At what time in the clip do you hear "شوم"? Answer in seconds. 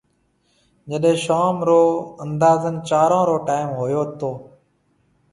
1.25-1.55